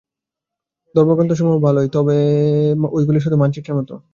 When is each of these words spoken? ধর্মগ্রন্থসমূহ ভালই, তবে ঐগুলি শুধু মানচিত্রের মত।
ধর্মগ্রন্থসমূহ 0.95 1.55
ভালই, 1.65 1.87
তবে 1.93 2.15
ঐগুলি 2.91 3.19
শুধু 3.21 3.35
মানচিত্রের 3.37 3.77
মত। 3.79 3.89